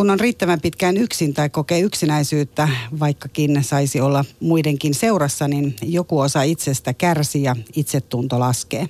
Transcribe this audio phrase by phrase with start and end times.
[0.00, 2.68] kun on riittävän pitkään yksin tai kokee yksinäisyyttä,
[3.00, 8.88] vaikkakin saisi olla muidenkin seurassa, niin joku osa itsestä kärsii ja itsetunto laskee.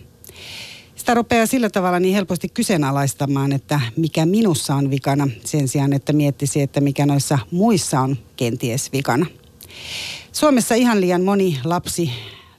[0.97, 6.13] Sitä rupeaa sillä tavalla niin helposti kyseenalaistamaan, että mikä minussa on vikana, sen sijaan, että
[6.13, 9.27] miettisi, että mikä noissa muissa on kenties vikana.
[10.33, 12.11] Suomessa ihan liian moni lapsi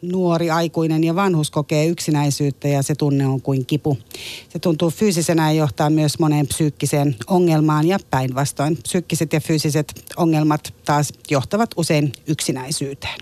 [0.02, 3.98] nuori, aikuinen ja vanhus kokee yksinäisyyttä ja se tunne on kuin kipu.
[4.50, 8.78] Se tuntuu fyysisenä ja johtaa myös moneen psyykkiseen ongelmaan ja päinvastoin.
[8.84, 13.20] Psyykkiset ja fyysiset ongelmat taas johtavat usein yksinäisyyteen.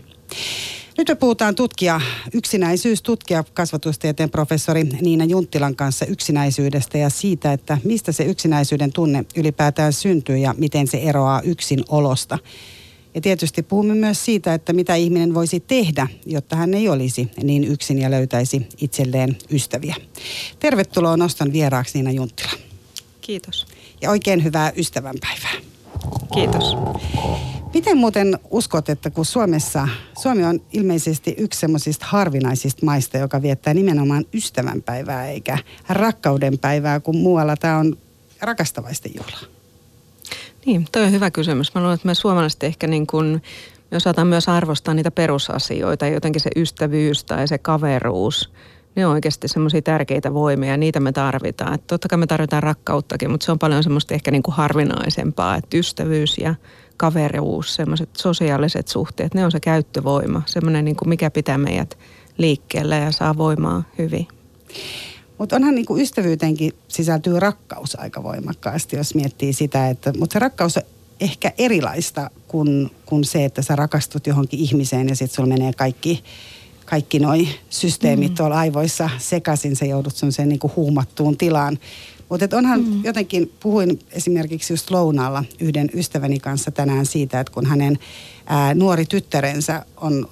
[0.98, 2.02] Nyt me puhutaan tutkija,
[2.34, 9.94] yksinäisyystutkija, kasvatustieteen professori Niina Junttilan kanssa yksinäisyydestä ja siitä, että mistä se yksinäisyyden tunne ylipäätään
[9.94, 12.40] syntyy ja miten se eroaa yksin olosta.
[13.16, 17.64] Ja tietysti puhumme myös siitä, että mitä ihminen voisi tehdä, jotta hän ei olisi niin
[17.64, 19.96] yksin ja löytäisi itselleen ystäviä.
[20.60, 22.52] Tervetuloa Noston vieraaksi Niina Junttila.
[23.22, 23.68] Kiitos.
[24.02, 25.54] Ja oikein hyvää ystävänpäivää.
[26.34, 26.76] Kiitos.
[27.74, 29.88] Miten muuten uskot, että kun Suomessa,
[30.22, 35.58] Suomi on ilmeisesti yksi semmoisista harvinaisista maista, joka viettää nimenomaan ystävänpäivää eikä
[35.90, 37.98] rakkaudenpäivää, kun muualla tämä on
[38.42, 39.59] rakastavaisten juhlaa?
[40.66, 41.76] Niin, toi on hyvä kysymys.
[41.76, 43.42] Mä luulen, että me suomalaiset ehkä niin kuin,
[43.92, 48.52] me osataan myös arvostaa niitä perusasioita, jotenkin se ystävyys tai se kaveruus.
[48.96, 51.74] Ne on oikeasti semmoisia tärkeitä voimia ja niitä me tarvitaan.
[51.74, 55.56] Et totta kai me tarvitaan rakkauttakin, mutta se on paljon semmoista ehkä niin kuin harvinaisempaa,
[55.56, 56.56] että ystävyys ja
[56.98, 61.98] kaveruus, semmoiset sosiaaliset suhteet, ne on se käyttövoima, semmoinen niin kuin mikä pitää meidät
[62.38, 64.28] liikkeellä ja saa voimaa hyvin.
[65.40, 70.78] Mutta onhan niinku ystävyytenkin sisältyy rakkaus aika voimakkaasti, jos miettii sitä, että, mutta se rakkaus
[70.78, 70.84] on
[71.20, 76.24] ehkä erilaista kuin, kuin se, että sä rakastut johonkin ihmiseen ja sitten sulla menee kaikki,
[76.86, 78.36] kaikki noi systeemit mm.
[78.36, 81.80] tuolla aivoissa sekaisin, sä joudut sen niinku huumattuun tilaan.
[82.30, 83.04] Mutta onhan mm.
[83.04, 88.00] jotenkin, puhuin esimerkiksi just lounaalla yhden ystäväni kanssa tänään siitä, että kun hänen
[88.46, 90.30] ää, nuori tyttärensä on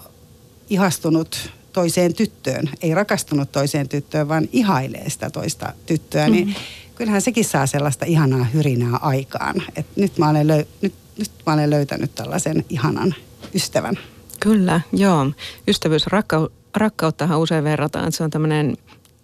[0.69, 6.45] ihastunut toiseen tyttöön, ei rakastunut toiseen tyttöön, vaan ihailee sitä toista tyttöä, mm-hmm.
[6.45, 6.55] niin
[6.95, 9.55] kyllähän sekin saa sellaista ihanaa hyrinää aikaan.
[9.75, 13.15] Et nyt, mä olen löy- nyt, nyt mä olen löytänyt tällaisen ihanan
[13.53, 13.99] ystävän.
[14.39, 15.31] Kyllä, joo.
[15.67, 18.77] Ystävyys, rakkau- rakkauttahan usein verrataan, että se on tämmöinen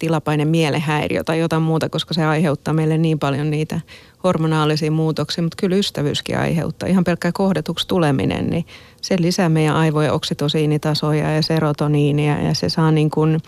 [0.04, 3.80] tilapainen mielehäiriö tai jotain muuta, koska se aiheuttaa meille niin paljon niitä
[4.24, 6.88] hormonaalisia muutoksia, mutta kyllä ystävyyskin aiheuttaa.
[6.88, 8.66] Ihan pelkkä kohdetuksi tuleminen, niin
[9.00, 13.40] se lisää meidän aivojen oksitosiinitasoja ja serotoniinia ja se saa niin kuin,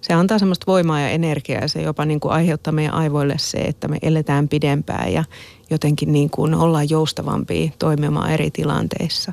[0.00, 3.58] se antaa semmoista voimaa ja energiaa ja se jopa niin kuin aiheuttaa meidän aivoille se,
[3.58, 5.24] että me eletään pidempään ja
[5.70, 9.32] jotenkin niin kuin ollaan joustavampia toimimaan eri tilanteissa.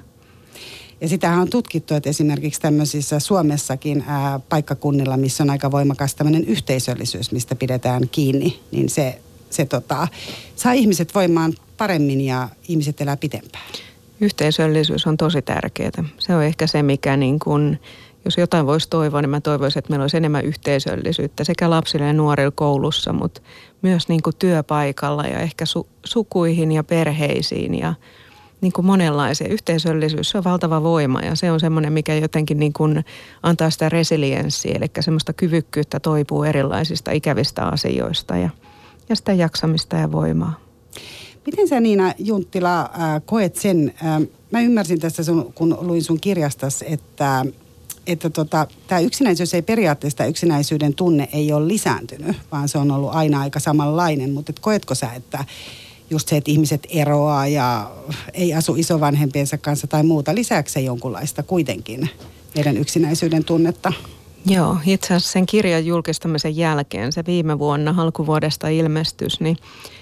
[1.02, 6.46] Ja sitähän on tutkittu, että esimerkiksi tämmöisissä Suomessakin ää, paikkakunnilla, missä on aika voimakas tämmöinen
[6.46, 10.08] yhteisöllisyys, mistä pidetään kiinni, niin se, se tota,
[10.56, 13.66] saa ihmiset voimaan paremmin ja ihmiset elää pitempään.
[14.22, 16.04] Yhteisöllisyys on tosi tärkeää.
[16.18, 17.80] Se on ehkä se, mikä niin kuin,
[18.26, 22.14] jos jotain voisi toivoa, niin mä toivoisin, että meillä olisi enemmän yhteisöllisyyttä sekä lapsille ja
[22.14, 23.42] nuorille koulussa, mutta
[23.82, 27.94] myös niin kuin työpaikalla ja ehkä su- sukuihin ja perheisiin ja
[28.62, 29.48] niin kuin monenlaisia.
[29.48, 33.06] Yhteisöllisyys, se on valtava voima ja se on semmoinen, mikä jotenkin niin kuin
[33.44, 38.50] antaa sitä resilienssiä, eli semmoista kyvykkyyttä toipuu erilaisista ikävistä asioista ja,
[39.10, 40.60] ja sitä jaksamista ja voimaa.
[41.46, 42.90] Miten sä Niina Junttila äh,
[43.26, 44.22] koet sen, äh,
[44.52, 47.46] mä ymmärsin tässä sun, kun luin sun kirjastas, että
[48.08, 53.14] että tota, tämä yksinäisyys ei periaatteessa, yksinäisyyden tunne ei ole lisääntynyt, vaan se on ollut
[53.14, 54.32] aina aika samanlainen.
[54.32, 55.46] Mutta et koetko sä, että
[56.10, 57.92] just se, että ihmiset eroaa ja
[58.34, 62.10] ei asu isovanhempiensa kanssa tai muuta, lisääkö se jonkunlaista kuitenkin
[62.56, 63.94] meidän yksinäisyyden tunnetta?
[64.46, 69.58] Joo, itse asiassa sen kirjan julkistamisen jälkeen, se viime vuonna alkuvuodesta ilmestys, niin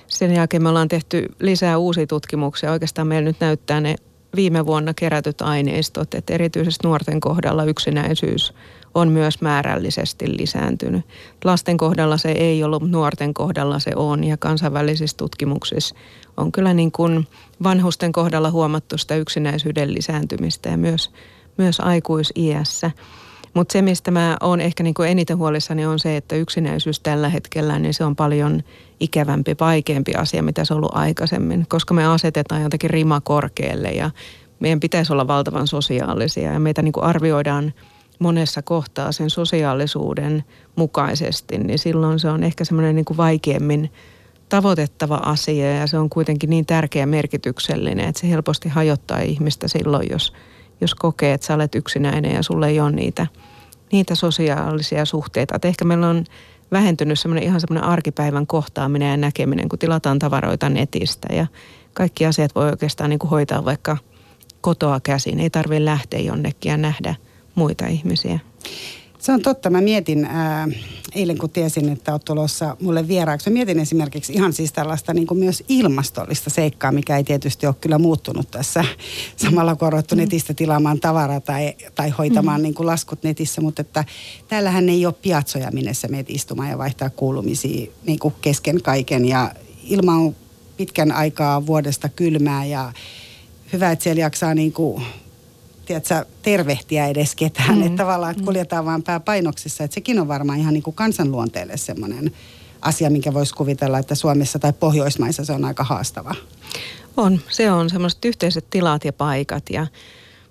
[0.07, 2.72] sen jälkeen me ollaan tehty lisää uusia tutkimuksia.
[2.72, 3.95] Oikeastaan meillä nyt näyttää ne
[4.35, 8.53] viime vuonna kerätyt aineistot, että erityisesti nuorten kohdalla yksinäisyys
[8.97, 11.06] on myös määrällisesti lisääntynyt.
[11.44, 15.96] Lasten kohdalla se ei ollut, nuorten kohdalla se on ja kansainvälisissä tutkimuksissa
[16.38, 17.28] on kyllä niin kuin
[17.63, 21.12] vanhusten kohdalla huomattu sitä yksinäisyyden lisääntymistä ja myös,
[21.57, 22.92] myös aikuisiässä.
[23.54, 27.30] Mutta se, mistä mä oon ehkä niin kuin eniten huolissani on se, että yksinäisyys tällä
[27.30, 28.63] hetkellä, niin se on paljon
[29.00, 34.12] ikävämpi, vaikeampi asia, mitä se on ollut aikaisemmin, koska me asetetaan jotenkin rima korkealle ja
[34.60, 37.74] meidän pitäisi olla valtavan sosiaalisia ja meitä niin kuin arvioidaan
[38.19, 40.44] monessa kohtaa sen sosiaalisuuden
[40.75, 43.92] mukaisesti, niin silloin se on ehkä semmoinen niin kuin vaikeammin
[44.50, 50.08] tavoitettava asia ja se on kuitenkin niin tärkeä merkityksellinen, että se helposti hajottaa ihmistä silloin,
[50.12, 50.34] jos,
[50.81, 53.28] jos kokee, että sä olet yksinäinen ja sulle ei ole niitä,
[53.92, 55.56] niitä sosiaalisia suhteita.
[55.56, 56.25] Että ehkä meillä on
[56.72, 61.48] vähentynyt semmoinen ihan semmoinen arkipäivän kohtaaminen ja näkeminen, kun tilataan tavaroita netistä ja
[61.94, 63.98] kaikki asiat voi oikeastaan niin kuin hoitaa vaikka
[64.62, 65.40] kotoa käsin.
[65.40, 67.16] Ei tarvitse lähteä jonnekin ja nähdä
[67.57, 68.39] muita ihmisiä.
[69.19, 69.69] Se on totta.
[69.69, 70.68] Mä mietin ää,
[71.15, 73.50] eilen, kun tiesin, että olet tulossa mulle vieraaksi.
[73.50, 77.75] Mä mietin esimerkiksi ihan siis tällaista niin kuin myös ilmastollista seikkaa, mikä ei tietysti ole
[77.81, 78.86] kyllä muuttunut tässä.
[79.36, 80.18] Samalla kun on mm.
[80.18, 82.63] netistä tilaamaan tavaraa tai, tai hoitamaan mm.
[82.63, 83.62] niin kuin laskut netissä.
[83.62, 84.06] Mutta että
[84.48, 89.25] täällähän ei ole piatsoja, minne sä meet istumaan ja vaihtaa kuulumisia niin kuin kesken kaiken.
[89.25, 89.51] Ja
[89.83, 90.36] ilma on
[90.77, 92.94] pitkän aikaa vuodesta kylmää ja
[93.74, 95.03] hyvä, että siellä jaksaa niin kuin
[95.88, 97.75] tiedätkö, tervehtiä edes ketään.
[97.75, 97.84] Mm.
[97.84, 98.45] Että tavallaan että mm.
[98.45, 99.84] kuljetaan vaan pääpainoksissa.
[99.84, 102.31] Että sekin on varmaan ihan niin kuin kansanluonteelle semmoinen
[102.81, 106.36] asia, minkä voisi kuvitella, että Suomessa tai Pohjoismaissa se on aika haastava.
[107.18, 107.39] On.
[107.50, 109.88] Se on semmoiset yhteiset tilat ja paikat ja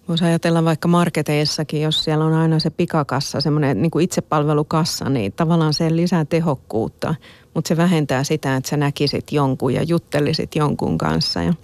[0.09, 5.33] Voisi ajatella vaikka marketeissakin, jos siellä on aina se pikakassa, semmoinen niin kuin itsepalvelukassa, niin
[5.33, 7.15] tavallaan se lisää tehokkuutta,
[7.55, 11.43] mutta se vähentää sitä, että sä näkisit jonkun ja juttelisit jonkun kanssa.
[11.43, 11.55] Ja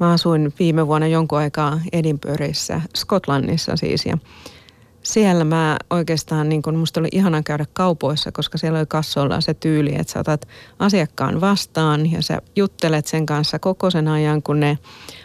[0.00, 4.18] Mä asuin viime vuonna jonkun aikaa Edinburghissa, Skotlannissa siis ja
[5.02, 9.54] siellä mä oikeastaan, niin kun musta oli ihana käydä kaupoissa, koska siellä oli kassoilla se
[9.54, 10.48] tyyli, että sä otat
[10.78, 14.78] asiakkaan vastaan ja sä juttelet sen kanssa koko sen ajan, kun ne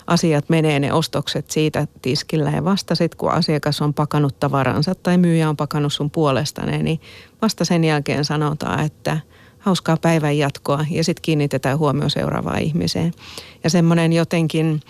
[0.08, 5.18] asiat menee, ne ostokset siitä tiskillä ja vasta sit, kun asiakas on pakannut tavaransa tai
[5.18, 7.02] myyjä on pakannut sun puolestane, niin
[7.42, 9.20] vasta sen jälkeen sanotaan, että–
[9.64, 13.14] hauskaa päivän jatkoa ja sitten kiinnitetään huomio seuraavaan ihmiseen.
[13.64, 14.82] Ja semmoinen jotenkin,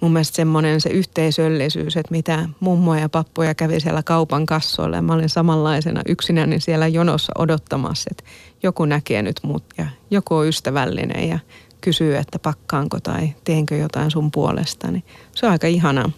[0.00, 5.02] mun mielestä semmoinen se yhteisöllisyys, että mitä mummoja ja pappoja kävi siellä kaupan kassoilla ja
[5.02, 8.24] mä olin samanlaisena yksinäni siellä jonossa odottamassa, että
[8.62, 11.38] joku näkee nyt mut ja joku on ystävällinen ja
[11.80, 15.04] kysyy, että pakkaanko tai teenkö jotain sun puolesta, niin
[15.34, 16.10] se on aika ihanaa.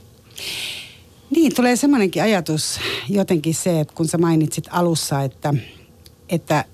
[1.30, 5.54] Niin, tulee semmoinenkin ajatus jotenkin se, että kun sä mainitsit alussa, että,
[6.28, 6.64] että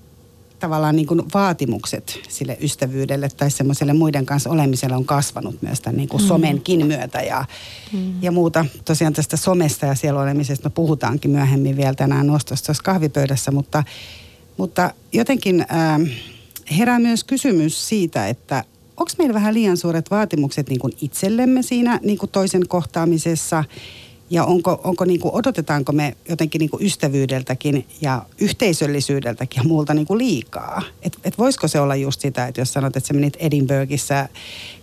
[0.61, 5.97] tavallaan niin kuin vaatimukset sille ystävyydelle tai semmoiselle muiden kanssa olemiselle on kasvanut myös tämän
[5.97, 6.27] niin kuin mm.
[6.27, 7.45] somenkin myötä ja,
[7.93, 8.13] mm.
[8.21, 8.65] ja muuta.
[8.85, 13.83] Tosiaan tästä somesta ja siellä olemisesta me puhutaankin myöhemmin vielä tänään nostossa kahvipöydässä, mutta,
[14.57, 16.01] mutta jotenkin äh,
[16.77, 18.63] herää myös kysymys siitä, että
[18.97, 23.63] onko meillä vähän liian suuret vaatimukset niin kuin itsellemme siinä niin kuin toisen kohtaamisessa–
[24.31, 29.93] ja onko, onko niin kuin, odotetaanko me jotenkin niin kuin ystävyydeltäkin ja yhteisöllisyydeltäkin ja muulta
[29.93, 30.81] niin kuin liikaa?
[31.01, 34.29] Et, et voisiko se olla just sitä, että jos sanot, että sä menit Edinburghissa,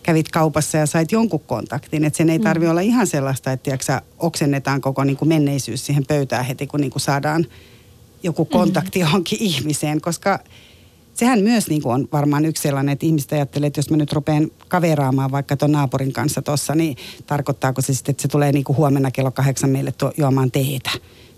[0.03, 2.71] kävit kaupassa ja sait jonkun kontaktin, että sen ei tarvi mm.
[2.71, 6.91] olla ihan sellaista, että tiiäksä, oksennetaan koko niin kuin menneisyys siihen pöytään heti, kun niin
[6.91, 7.47] kuin saadaan
[8.23, 9.01] joku kontakti mm.
[9.01, 10.39] johonkin ihmiseen, koska–
[11.19, 14.13] sehän myös niin kuin on varmaan yksi sellainen, että ihmiset ajattelee, että jos mä nyt
[14.13, 18.65] rupean kaveraamaan vaikka tuon naapurin kanssa tuossa, niin tarkoittaako se sitten, että se tulee niin
[18.65, 20.91] kuin huomenna kello kahdeksan meille tuo, juomaan teetä?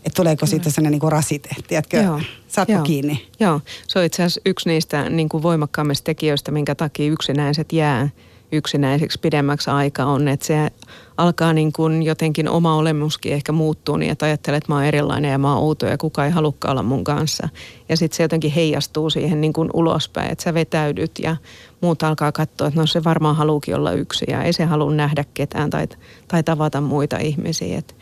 [0.04, 1.96] Että tuleeko siitä sellainen niin kuin rasite, tiedätkö?
[1.96, 2.20] Joo.
[2.48, 2.82] Saatko Joo.
[2.82, 3.26] kiinni?
[3.40, 8.08] Joo, se on itse asiassa yksi niistä niin kuin voimakkaammista tekijöistä, minkä takia yksinäiset jää
[8.52, 10.70] yksinäiseksi pidemmäksi aikaa on, että se
[11.16, 15.30] alkaa niin kuin jotenkin oma olemuskin ehkä muuttuu niin, että ajattelee, että mä oon erilainen
[15.30, 17.48] ja mä oon outo ja kukaan ei halukka olla mun kanssa.
[17.88, 21.36] Ja sitten se jotenkin heijastuu siihen niin kuin ulospäin, että sä vetäydyt ja
[21.80, 25.24] muut alkaa katsoa, että no se varmaan haluukin olla yksi ja ei se halua nähdä
[25.34, 25.88] ketään tai,
[26.28, 27.78] tai tavata muita ihmisiä.
[27.78, 27.96] Et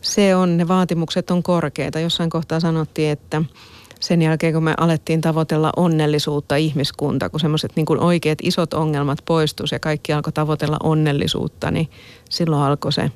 [0.00, 2.00] se on, ne vaatimukset on korkeita.
[2.00, 3.42] Jossain kohtaa sanottiin, että
[4.00, 9.18] sen jälkeen, kun me alettiin tavoitella onnellisuutta ihmiskunta, kun semmoiset niin kuin oikeat isot ongelmat
[9.24, 11.88] poistuivat ja kaikki alkoi tavoitella onnellisuutta, niin
[12.30, 13.10] silloin alkoi se,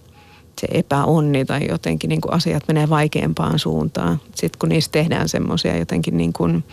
[0.61, 4.21] se epäonni tai jotenkin niin kuin asiat menee vaikeampaan suuntaan.
[4.35, 6.65] Sitten kun niistä tehdään semmoisia jotenkin niin kuin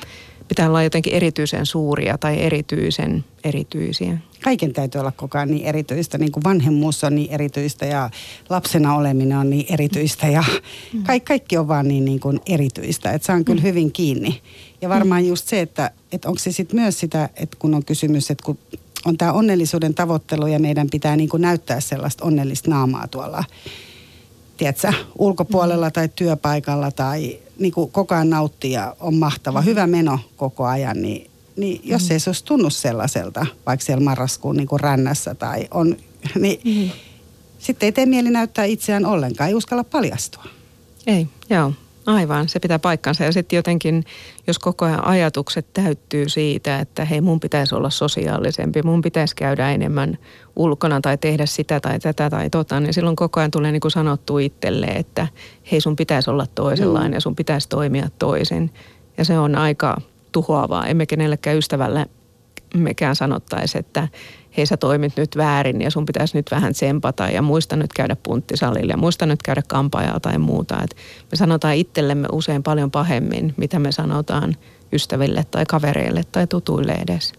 [0.49, 4.17] pitää olla jotenkin erityisen suuria tai erityisen erityisiä.
[4.43, 8.09] Kaiken täytyy olla koko ajan niin erityistä, niin kuin vanhemmuus on niin erityistä ja
[8.49, 10.43] lapsena oleminen on niin erityistä ja
[10.93, 11.03] mm.
[11.03, 13.63] kaikki, kaikki on vaan niin, niin kuin erityistä, että saan kyllä mm.
[13.63, 14.41] hyvin kiinni.
[14.81, 18.31] Ja varmaan just se, että, että onko se sitten myös sitä, että kun on kysymys,
[18.31, 18.57] että kun
[19.05, 23.43] on tämä onnellisuuden tavoittelu ja meidän pitää niin kuin näyttää sellaista onnellista naamaa tuolla,
[24.57, 25.93] tiedätkö, ulkopuolella mm.
[25.93, 31.01] tai työpaikalla tai niin kuin koko ajan nauttii ja on mahtava, hyvä meno koko ajan,
[31.01, 32.11] niin, niin jos mm.
[32.11, 35.97] ei se olisi tunnu sellaiselta, vaikka siellä marraskuun niin kuin rännässä tai on,
[36.39, 36.91] niin mm.
[37.59, 40.43] sitten ei tee mieli näyttää itseään ollenkaan, ei uskalla paljastua.
[41.07, 41.73] Ei, joo.
[42.05, 43.23] Aivan, se pitää paikkansa.
[43.23, 44.03] Ja sitten jotenkin,
[44.47, 49.71] jos koko ajan ajatukset täyttyy siitä, että hei mun pitäisi olla sosiaalisempi, mun pitäisi käydä
[49.71, 50.17] enemmän
[50.55, 53.91] ulkona tai tehdä sitä tai tätä tai tota, niin silloin koko ajan tulee niin kuin
[53.91, 55.27] sanottu itselle, että
[55.71, 58.73] hei sun pitäisi olla toisenlainen ja sun pitäisi toimia toisin.
[59.17, 60.01] Ja se on aika
[60.31, 60.87] tuhoavaa.
[60.87, 62.05] Emme kenellekään ystävälle
[62.73, 64.07] mekään sanottaisi, että
[64.57, 68.15] hei sä toimit nyt väärin ja sun pitäisi nyt vähän tsempata ja muista nyt käydä
[68.23, 70.83] punttisalille ja muista nyt käydä kampaajalla tai muuta.
[70.83, 70.95] Et
[71.31, 74.55] me sanotaan itsellemme usein paljon pahemmin, mitä me sanotaan
[74.93, 77.33] ystäville tai kavereille tai tutuille edes.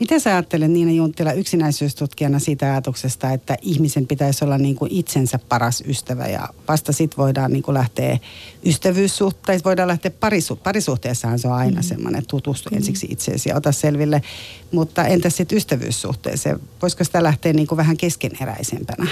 [0.00, 5.38] Miten sä ajattelet Niina Junttila yksinäisyystutkijana siitä ajatuksesta, että ihmisen pitäisi olla niin kuin itsensä
[5.48, 8.18] paras ystävä ja vasta sitten voidaan niin kuin lähteä
[8.66, 11.82] ystävyyssuhteeseen, voidaan lähteä parisu, parisuhteessahan se on aina mm.
[11.82, 12.76] semmoinen tutustu mm.
[12.76, 14.22] ensiksi itseesi ja ota selville,
[14.72, 19.06] mutta entäs sitten ystävyyssuhteeseen, voisiko sitä lähteä niin kuin vähän keskeneräisempänä?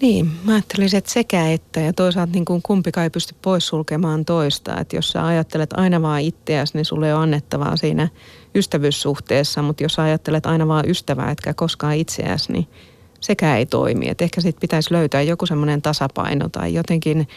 [0.00, 4.80] Niin, mä ajattelisin, että sekä että ja toisaalta niin kuin kumpikaan ei pysty poissulkemaan toista.
[4.80, 8.08] Että jos sä ajattelet aina vaan itseäsi, niin sulle on annettavaa siinä
[8.54, 12.66] ystävyyssuhteessa, mutta jos ajattelet aina vaan ystävää, etkä koskaan itseäsi, niin
[13.20, 14.08] sekä ei toimi.
[14.08, 17.28] Et ehkä sitten pitäisi löytää joku semmoinen tasapaino tai jotenkin,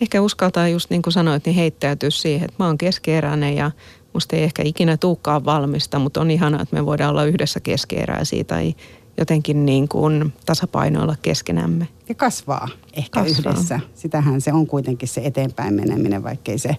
[0.00, 3.70] ehkä uskaltaa just niin kuin sanoit, niin heittäytyä siihen, että mä oon keskeeräinen ja
[4.12, 8.44] musta ei ehkä ikinä tuukkaan valmista, mutta on ihanaa, että me voidaan olla yhdessä keskeeräisiä
[8.44, 8.74] tai
[9.16, 11.88] jotenkin niin kuin tasapainoilla keskenämme.
[12.08, 13.52] Ja kasvaa ehkä kasvaa.
[13.52, 13.80] yhdessä.
[13.94, 16.76] Sitähän se on kuitenkin se eteenpäin meneminen, vaikkei se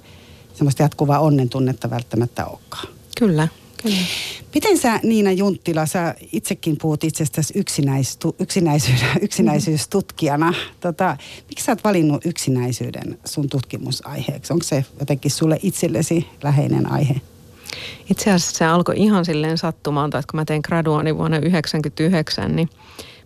[0.53, 2.87] semmoista jatkuvaa onnen tunnetta välttämättä olekaan.
[3.17, 3.47] Kyllä,
[3.83, 3.97] kyllä.
[4.53, 10.53] Miten sä Niina Junttila, sä itsekin puhut itsestäsi yksinäistu, yksinäisyys, yksinäisyystutkijana.
[10.79, 11.17] Tota,
[11.49, 14.53] miksi sä oot valinnut yksinäisyyden sun tutkimusaiheeksi?
[14.53, 17.21] Onko se jotenkin sulle itsellesi läheinen aihe?
[18.11, 22.69] Itse asiassa se alkoi ihan silleen sattumalta, että kun mä tein graduani vuonna 1999, niin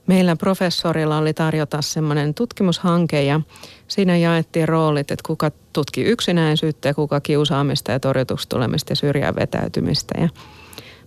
[0.08, 3.42] meillä professorilla oli tarjota semmoinen tutkimushanke ja
[3.88, 9.36] siinä jaettiin roolit, että kuka tutki yksinäisyyttä ja kuka kiusaamista ja torjutuksi tulemista ja syrjään
[9.36, 10.22] vetäytymistä.
[10.22, 10.30] Ja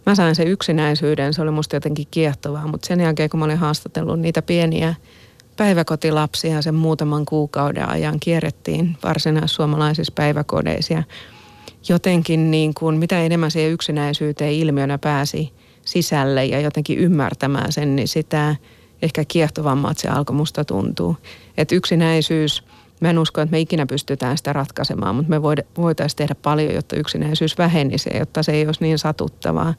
[0.07, 3.59] mä sain sen yksinäisyyden, se oli musta jotenkin kiehtovaa, mutta sen jälkeen kun mä olin
[3.59, 4.95] haastatellut niitä pieniä
[5.57, 11.03] päiväkotilapsia sen muutaman kuukauden ajan kierrettiin varsinaissuomalaisissa päiväkodeissa ja
[11.89, 15.53] jotenkin niin kuin, mitä enemmän siihen yksinäisyyteen ilmiönä pääsi
[15.85, 18.57] sisälle ja jotenkin ymmärtämään sen, niin sitä
[19.03, 21.17] ehkä kiehtovammat se alkoi musta tuntuu.
[21.57, 22.65] Että yksinäisyys,
[23.01, 25.43] mä en usko, että me ikinä pystytään sitä ratkaisemaan, mutta me
[25.77, 29.75] voitaisiin tehdä paljon, jotta yksinäisyys vähenisi, jotta se ei olisi niin satuttavaa.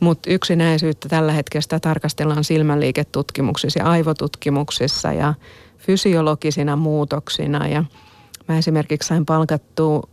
[0.00, 5.34] Mutta yksinäisyyttä tällä hetkellä sitä tarkastellaan silmänliiketutkimuksissa ja aivotutkimuksissa ja
[5.78, 7.68] fysiologisina muutoksina.
[7.68, 7.84] Ja
[8.48, 10.08] mä esimerkiksi sain palkattua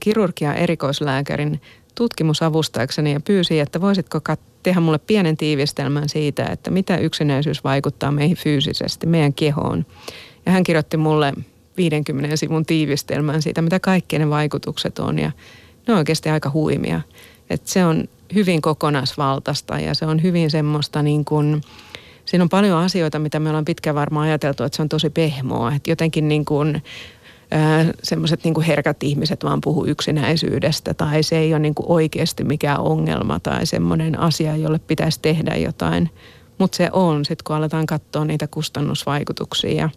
[0.00, 1.60] kirurgia erikoislääkärin
[1.94, 4.20] tutkimusavustajakseni ja pyysi, että voisitko
[4.62, 9.86] tehdä mulle pienen tiivistelmän siitä, että mitä yksinäisyys vaikuttaa meihin fyysisesti, meidän kehoon.
[10.46, 11.32] Ja hän kirjoitti mulle
[11.76, 15.30] 50 sivun tiivistelmän siitä, mitä kaikki ne vaikutukset on ja
[15.86, 17.00] ne on oikeasti aika huimia.
[17.50, 21.62] Et se on hyvin kokonaisvaltaista ja se on hyvin semmoista niin kuin,
[22.24, 25.74] siinä on paljon asioita, mitä me ollaan pitkään varmaan ajateltu, että se on tosi pehmoa.
[25.74, 26.82] Että jotenkin niin kuin
[28.02, 32.80] semmoiset niin herkät ihmiset vaan puhuu yksinäisyydestä tai se ei ole niin kuin oikeasti mikään
[32.80, 36.10] ongelma tai semmoinen asia, jolle pitäisi tehdä jotain.
[36.58, 39.90] Mutta se on, sitten kun aletaan katsoa niitä kustannusvaikutuksia ja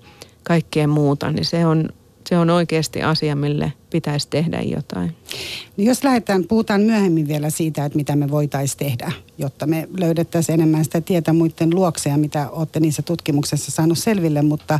[0.44, 1.90] kaikkea muuta, niin se on,
[2.30, 5.16] se on oikeasti asia, mille pitäisi tehdä jotain.
[5.78, 10.54] No jos lähdetään, puhutaan myöhemmin vielä siitä, että mitä me voitaisiin tehdä, jotta me löydettäisiin
[10.54, 14.80] enemmän sitä tietä muiden luokseja, mitä olette niissä tutkimuksessa saanut selville, mutta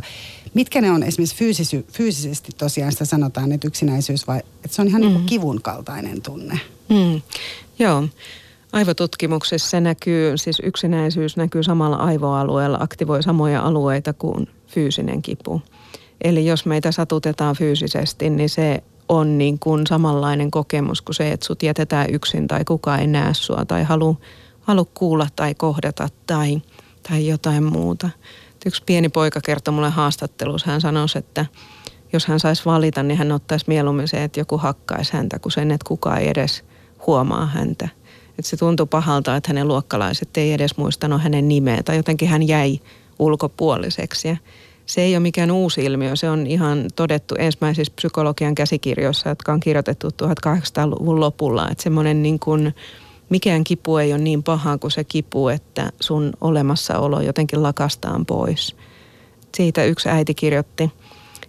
[0.54, 4.88] mitkä ne on esimerkiksi fyysisy, fyysisesti tosiaan sitä sanotaan, että yksinäisyys vai että se on
[4.88, 6.60] ihan niin kuin kivun kaltainen tunne?
[6.88, 7.22] Mm.
[7.78, 8.08] Joo.
[8.72, 15.62] Aivotutkimuksessa se näkyy, siis yksinäisyys näkyy samalla aivoalueella, aktivoi samoja alueita kuin fyysinen kipu.
[16.22, 21.46] Eli jos meitä satutetaan fyysisesti, niin se on niin kuin samanlainen kokemus kuin se, että
[21.46, 24.16] sut jätetään yksin tai kukaan ei näe sua tai halu,
[24.60, 26.62] halu kuulla tai kohdata tai,
[27.08, 28.10] tai jotain muuta.
[28.66, 31.46] Yksi pieni poika kertoi mulle haastattelussa, hän sanoi, että
[32.12, 35.70] jos hän saisi valita, niin hän ottaisi mieluummin se, että joku hakkaisi häntä, kuin sen,
[35.70, 36.64] että kukaan ei edes
[37.06, 37.88] huomaa häntä.
[38.38, 42.48] Että se tuntui pahalta, että hänen luokkalaiset ei edes muistanut hänen nimeä tai jotenkin hän
[42.48, 42.80] jäi
[43.18, 44.28] ulkopuoliseksi.
[44.28, 44.36] Ja
[44.86, 49.60] se ei ole mikään uusi ilmiö, se on ihan todettu ensimmäisissä psykologian käsikirjoissa, jotka on
[49.60, 51.68] kirjoitettu 1800-luvun lopulla.
[51.70, 52.74] Että semmoinen niin kuin,
[53.30, 58.76] mikään kipu ei ole niin paha kuin se kipu, että sun olemassaolo jotenkin lakastaan pois.
[59.54, 60.90] Siitä yksi äiti kirjoitti,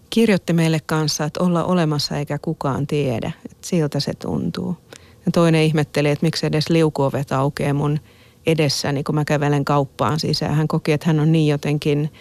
[0.09, 3.31] kirjoitti meille kanssa, että olla olemassa eikä kukaan tiedä.
[3.45, 4.77] Että siltä se tuntuu.
[5.25, 7.99] Ja toinen ihmetteli, että miksi edes liukuovet aukeaa mun
[8.45, 10.55] edessäni, kun mä kävelen kauppaan sisään.
[10.55, 12.11] Hän koki, että hän on niin jotenkin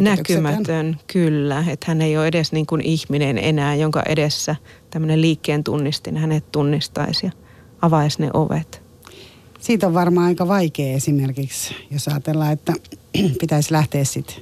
[0.00, 1.64] näkymätön, kyllä.
[1.68, 4.56] Että hän ei ole edes niin kuin ihminen enää, jonka edessä
[4.90, 7.32] tämmöinen liikkeen tunnistin hänet tunnistaisi ja
[7.82, 8.82] avaisi ne ovet.
[9.60, 12.72] Siitä on varmaan aika vaikea esimerkiksi, jos ajatellaan, että
[13.40, 14.36] pitäisi lähteä sitten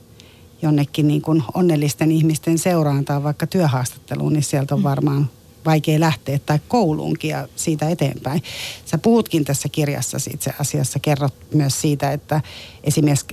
[0.62, 4.85] jonnekin niin kuin onnellisten ihmisten seuraan tai vaikka työhaastatteluun, niin sieltä on mm.
[4.85, 5.30] varmaan
[5.64, 8.43] vaikea lähteä tai kouluunkin ja siitä eteenpäin.
[8.85, 12.40] Sä puhutkin tässä kirjassa itse asiassa, kerrot myös siitä, että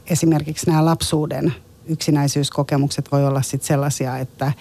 [0.10, 1.54] esimerkiksi, nämä lapsuuden
[1.86, 4.52] yksinäisyyskokemukset voi olla sitten sellaisia, että,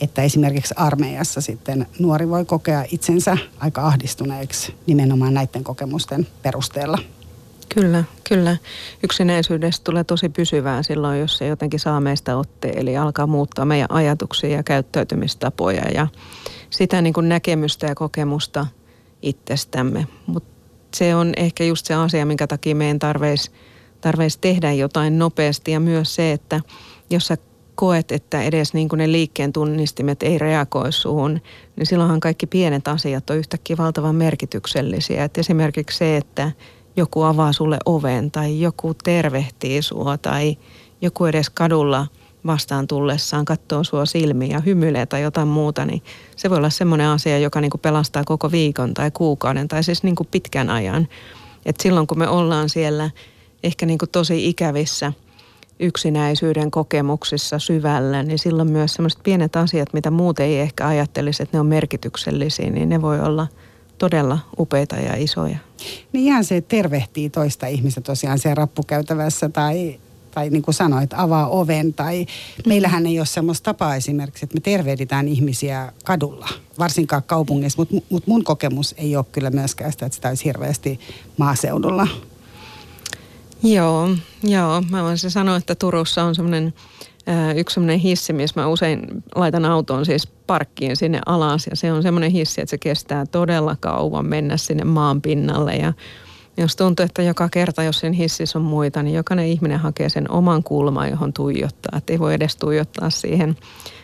[0.00, 6.98] että esimerkiksi armeijassa sitten nuori voi kokea itsensä aika ahdistuneeksi nimenomaan näiden kokemusten perusteella.
[7.74, 8.56] Kyllä, kyllä.
[9.02, 13.90] Yksinäisyydestä tulee tosi pysyvää silloin, jos se jotenkin saa meistä otteen, eli alkaa muuttaa meidän
[13.90, 16.06] ajatuksia ja käyttäytymistapoja ja
[16.70, 18.66] sitä niin kuin näkemystä ja kokemusta
[19.22, 20.06] itsestämme.
[20.26, 20.52] Mutta
[20.94, 23.50] se on ehkä just se asia, minkä takia meidän tarveisi
[24.00, 26.60] tarveis tehdä jotain nopeasti ja myös se, että
[27.10, 27.36] jos sä
[27.74, 31.40] koet, että edes niin kuin ne liikkeen tunnistimet ei reagoi suhun,
[31.76, 35.24] niin silloinhan kaikki pienet asiat on yhtäkkiä valtavan merkityksellisiä.
[35.24, 36.52] Et esimerkiksi se, että
[36.96, 40.56] joku avaa sulle oven tai joku tervehtii sua tai
[41.00, 42.06] joku edes kadulla
[42.46, 46.02] vastaan tullessaan katsoo sua silmiä ja hymyilee tai jotain muuta, niin
[46.36, 50.02] se voi olla semmoinen asia, joka niin kuin pelastaa koko viikon tai kuukauden tai siis
[50.02, 51.08] niin kuin pitkän ajan.
[51.66, 53.10] Et silloin kun me ollaan siellä
[53.62, 55.12] ehkä niin kuin tosi ikävissä
[55.80, 61.56] yksinäisyyden kokemuksissa syvällä, niin silloin myös semmoiset pienet asiat, mitä muuten ei ehkä ajattelisi, että
[61.56, 63.46] ne on merkityksellisiä, niin ne voi olla–
[64.02, 65.58] todella upeita ja isoja.
[66.12, 71.48] Niin ihan se tervehtii toista ihmistä tosiaan siellä rappukäytävässä tai, tai niin kuin sanoit, avaa
[71.48, 71.94] oven.
[71.94, 72.26] Tai
[72.66, 77.80] meillähän ei ole semmoista tapaa esimerkiksi, että me tervehditään ihmisiä kadulla, varsinkaan kaupungissa.
[77.80, 81.00] Mutta mut mun kokemus ei ole kyllä myöskään sitä, että sitä olisi hirveästi
[81.36, 82.08] maaseudulla.
[83.62, 84.08] Joo,
[84.42, 84.82] joo.
[84.90, 86.74] Mä voisin sanoa, että Turussa on semmoinen
[87.56, 91.66] yksi semmoinen hissi, missä mä usein laitan autoon siis parkkiin sinne alas.
[91.66, 95.76] Ja se on semmoinen hissi, että se kestää todella kauan mennä sinne maan pinnalle.
[95.76, 95.92] Ja
[96.56, 100.30] jos tuntuu, että joka kerta, jos sen hississä on muita, niin jokainen ihminen hakee sen
[100.30, 101.98] oman kulman, johon tuijottaa.
[101.98, 103.56] Että ei voi edes tuijottaa siihen,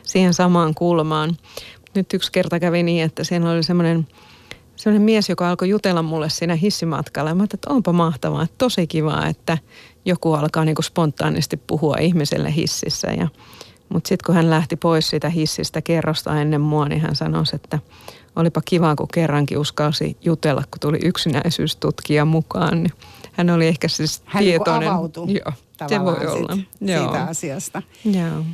[0.02, 1.36] siihen samaan kulmaan.
[1.94, 4.06] Nyt yksi kerta kävi niin, että siellä oli semmoinen
[4.76, 7.34] semmoinen mies, joka alkoi jutella mulle siinä hissimatkalla.
[7.34, 9.58] Mä ajattelin, että onpa mahtavaa, että tosi kiva, että
[10.08, 13.08] joku alkaa niin kuin spontaanisti puhua ihmiselle hississä.
[13.08, 13.28] Ja,
[13.88, 17.78] mutta sitten kun hän lähti pois siitä hissistä kerrosta ennen mua, niin hän sanoi, että
[18.36, 22.82] olipa kiva, kun kerrankin uskalsi jutella, kun tuli yksinäisyystutkija mukaan.
[22.82, 22.92] Niin
[23.32, 24.88] hän oli ehkä siis hän niinku tietoinen.
[24.88, 25.52] Hän avautui Joo,
[25.88, 26.54] se voi olla.
[26.54, 27.04] Sit, Joo.
[27.04, 27.82] siitä asiasta.
[28.04, 28.44] Joo.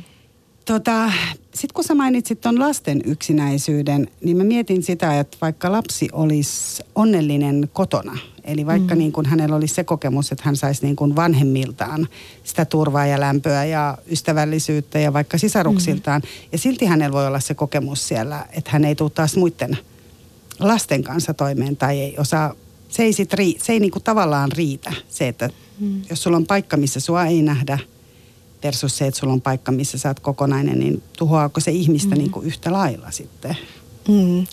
[0.65, 1.11] Tota,
[1.53, 6.83] Sitten kun sä mainitsit tuon lasten yksinäisyyden, niin mä mietin sitä, että vaikka lapsi olisi
[6.95, 8.99] onnellinen kotona, eli vaikka mm.
[8.99, 12.07] niin kuin hänellä olisi se kokemus, että hän saisi niin kuin vanhemmiltaan
[12.43, 16.47] sitä turvaa ja lämpöä ja ystävällisyyttä ja vaikka sisaruksiltaan, mm.
[16.51, 19.77] ja silti hänellä voi olla se kokemus siellä, että hän ei tule taas muiden
[20.59, 22.53] lasten kanssa toimeen tai ei osaa,
[22.89, 26.01] se ei, sit rii, se ei niin kuin tavallaan riitä se, että mm.
[26.09, 27.79] jos sulla on paikka, missä sua ei nähdä–
[28.65, 32.19] versus se, että sulla on paikka, missä sä oot kokonainen, niin tuhoaako se ihmistä mm.
[32.19, 33.57] niin kuin yhtä lailla sitten?
[34.07, 34.45] Mm.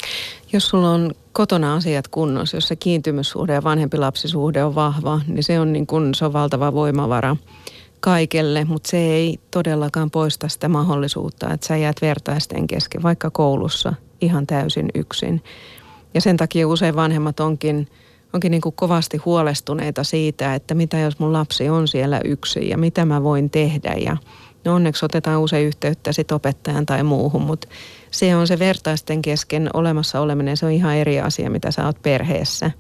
[0.53, 5.45] Jos sulla on kotona asiat kunnossa, jos se kiintymyssuhde ja vanhempi lapsisuhde on vahva, niin
[5.45, 7.37] se on, niin kuin, se on valtava voimavara
[8.01, 13.95] kaikelle, mutta se ei todellakaan poista sitä mahdollisuutta, että sä jäät vertaisten kesken, vaikka koulussa
[14.21, 15.43] ihan täysin yksin.
[16.15, 17.89] Ja sen takia usein vanhemmat onkin–
[18.33, 22.79] onkin niin kuin kovasti huolestuneita siitä, että mitä jos mun lapsi on siellä yksin ja
[22.79, 23.95] mitä mä voin tehdä.
[23.95, 24.17] Ja
[24.65, 27.69] no onneksi otetaan usein yhteyttä sit opettajan tai muuhun, mutta
[28.11, 32.03] se on se vertaisten kesken olemassa oleminen, se on ihan eri asia, mitä sä oot
[32.03, 32.71] perheessä.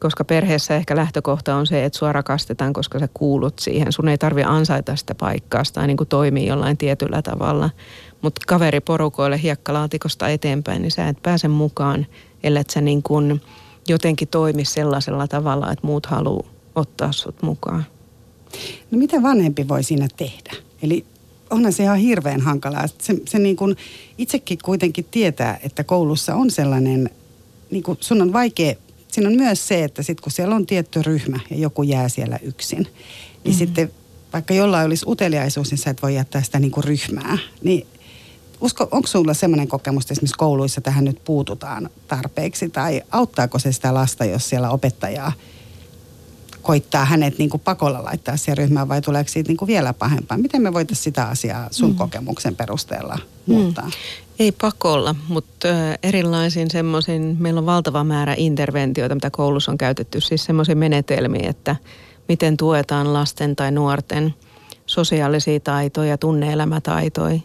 [0.00, 3.92] Koska perheessä ehkä lähtökohta on se, että sua rakastetaan, koska sä kuulut siihen.
[3.92, 7.70] Sun ei tarvi ansaita sitä paikkaa tai niin kuin toimii jollain tietyllä tavalla.
[8.22, 12.06] Mutta kaveriporukoille hiekkalaatikosta eteenpäin, niin sä et pääse mukaan,
[12.42, 13.40] ellei sä niin kuin–
[13.88, 17.84] jotenkin toimi sellaisella tavalla, että muut haluaa ottaa sut mukaan.
[18.90, 20.52] No mitä vanhempi voi siinä tehdä?
[20.82, 21.04] Eli
[21.50, 22.86] onhan se ihan hirveän hankalaa.
[22.98, 23.76] Se, se niin kuin
[24.18, 27.10] itsekin kuitenkin tietää, että koulussa on sellainen,
[27.70, 28.74] niin kuin sun on vaikea,
[29.08, 32.38] siinä on myös se, että sit kun siellä on tietty ryhmä ja joku jää siellä
[32.42, 32.88] yksin, niin
[33.44, 33.58] mm-hmm.
[33.58, 33.92] sitten
[34.32, 37.38] vaikka jollain olisi uteliaisuus, niin sä et voi jättää sitä niin kuin ryhmää.
[37.62, 37.86] Niin
[38.60, 43.72] usko, onko sulla semmoinen kokemus, että esimerkiksi kouluissa tähän nyt puututaan tarpeeksi, tai auttaako se
[43.72, 45.32] sitä lasta, jos siellä opettajaa
[46.68, 50.38] koittaa hänet niin kuin pakolla laittaa siihen ryhmään, vai tuleeko siitä niin kuin vielä pahempaa?
[50.38, 51.96] Miten me voitaisiin sitä asiaa sun mm.
[51.96, 53.84] kokemuksen perusteella muuttaa?
[53.84, 53.92] Mm.
[54.38, 55.68] Ei pakolla, mutta
[56.02, 61.76] erilaisin semmoisin, meillä on valtava määrä interventioita, mitä koulussa on käytetty, siis semmoisia menetelmiä, että
[62.28, 64.34] miten tuetaan lasten tai nuorten
[64.86, 67.40] sosiaalisia taitoja, tunne-elämätaitoja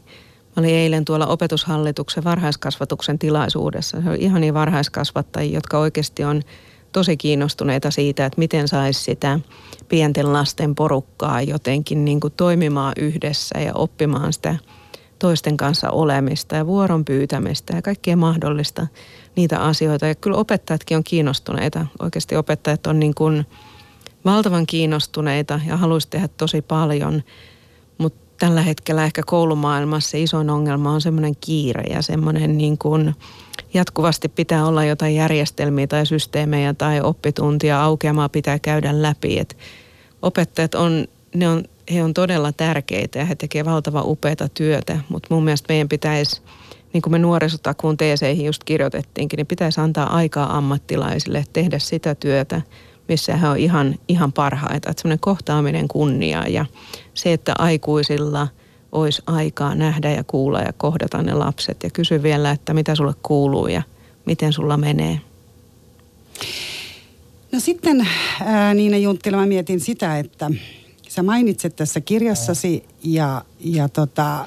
[0.56, 4.02] Mä olin eilen tuolla opetushallituksen varhaiskasvatuksen tilaisuudessa.
[4.02, 6.42] Se on ihania varhaiskasvattajia, jotka oikeasti on
[6.94, 9.40] tosi kiinnostuneita siitä, että miten saisi sitä
[9.90, 14.56] pienten lasten porukkaa jotenkin niin kuin toimimaan yhdessä ja oppimaan sitä
[15.20, 18.88] toisten kanssa olemista ja vuoron pyytämistä ja kaikkea mahdollista
[19.36, 20.08] niitä asioita.
[20.08, 21.86] Ja kyllä opettajatkin on kiinnostuneita.
[22.00, 23.46] Oikeasti opettajat on niin kuin
[24.26, 27.24] valtavan kiinnostuneita ja haluaisi tehdä tosi paljon–
[28.44, 33.16] tällä hetkellä ehkä koulumaailmassa isoin ongelma on semmoinen kiire ja semmoinen niin kuin
[33.74, 39.40] jatkuvasti pitää olla jotain järjestelmiä tai systeemejä tai oppituntia aukeamaa pitää käydä läpi.
[39.40, 39.58] Et
[40.22, 45.28] opettajat on, ne on, he on todella tärkeitä ja he tekevät valtavan upeata työtä, mutta
[45.32, 46.42] mun mielestä meidän pitäisi,
[46.94, 52.62] niin kuin me nuorisotakuun teeseihin just kirjoitettiinkin, niin pitäisi antaa aikaa ammattilaisille tehdä sitä työtä,
[53.08, 54.89] missä he on ihan, ihan parhaita.
[54.89, 56.66] Että semmoinen kohtaaminen kunnia ja
[57.13, 58.48] se, että aikuisilla
[58.92, 63.13] olisi aikaa nähdä ja kuulla ja kohdata ne lapset ja kysy vielä, että mitä sulle
[63.24, 63.82] kuuluu ja
[64.26, 65.20] miten sulla menee.
[67.52, 68.08] No sitten
[68.46, 70.52] ää, Niina Junttila, mä mietin sitä, että
[71.10, 74.46] sä mainitset tässä kirjassasi ja, ja tota,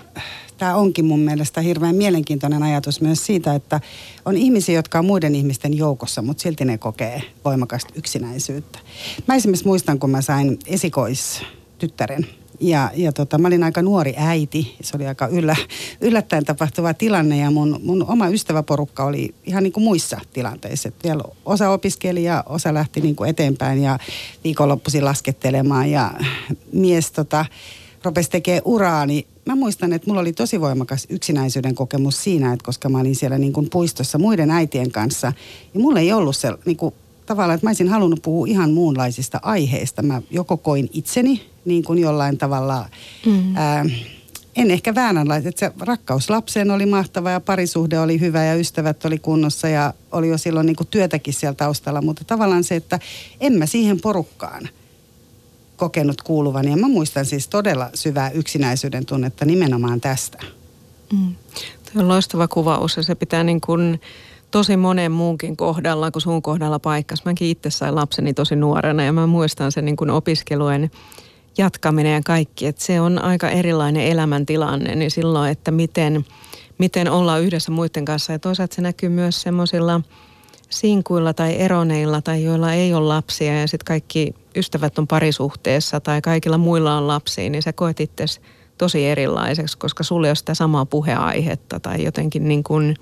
[0.59, 3.81] tämä onkin mun mielestä hirveän mielenkiintoinen ajatus myös siitä, että
[4.25, 8.79] on ihmisiä, jotka on muiden ihmisten joukossa, mutta silti ne kokee voimakasta yksinäisyyttä.
[9.29, 12.27] Mä esimerkiksi muistan, kun mä sain esikoistyttären
[12.61, 14.77] ja, ja tota, mä olin aika nuori äiti.
[14.83, 15.57] Se oli aika yllä,
[16.01, 20.89] yllättäen tapahtuva tilanne ja mun, mun oma ystäväporukka oli ihan niin kuin muissa tilanteissa.
[20.89, 23.99] Et vielä osa opiskeli ja osa lähti niin kuin eteenpäin ja
[24.45, 26.11] viikonloppuisin laskettelemaan ja
[26.73, 27.45] mies tota,
[28.05, 32.65] rupesi tekemään uraa, niin mä muistan, että mulla oli tosi voimakas yksinäisyyden kokemus siinä, että
[32.65, 35.33] koska mä olin siellä niin kuin puistossa muiden äitien kanssa,
[35.75, 36.95] ja mulla ei ollut se niin kuin,
[37.27, 40.03] tavallaan, että mä olisin halunnut puhua ihan muunlaisista aiheista.
[40.03, 42.89] Mä joko koin itseni niin kuin jollain tavalla,
[43.27, 43.57] mm.
[43.57, 43.85] ää,
[44.57, 49.05] en ehkä väänänlaista, että se rakkaus lapseen oli mahtava ja parisuhde oli hyvä ja ystävät
[49.05, 52.99] oli kunnossa ja oli jo silloin niin kuin työtäkin siellä taustalla, mutta tavallaan se, että
[53.41, 54.69] en mä siihen porukkaan–
[55.77, 56.71] kokenut kuuluvani.
[56.71, 60.39] Ja mä muistan siis todella syvää yksinäisyyden tunnetta nimenomaan tästä.
[61.13, 61.35] Mm.
[61.93, 64.01] Tuo on loistava kuvaus ja se pitää niin kuin
[64.51, 67.25] tosi monen muunkin kohdalla kuin sun kohdalla paikkas.
[67.25, 70.91] Mäkin itse sain lapseni tosi nuorena ja mä muistan sen niin kuin opiskelujen
[71.59, 76.25] jatkaminen ja kaikki, että se on aika erilainen elämäntilanne, niin silloin, että miten,
[76.79, 78.33] miten olla yhdessä muiden kanssa.
[78.33, 80.01] Ja toisaalta se näkyy myös semmoisilla
[80.69, 86.23] sinkuilla tai eroneilla tai joilla ei ole lapsia ja sitten kaikki ystävät on parisuhteessa tai
[86.23, 88.25] kaikilla muilla on lapsia, niin sä koet itse
[88.79, 92.97] tosi erilaiseksi, koska sulle ei ole sitä samaa puheaihetta tai jotenkin niin kuin,